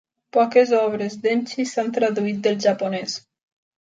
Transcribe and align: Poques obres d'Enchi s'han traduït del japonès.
Poques 0.35 0.71
obres 0.77 1.17
d'Enchi 1.25 1.65
s'han 1.71 1.91
traduït 1.97 2.39
del 2.47 2.57
japonès. 2.65 3.15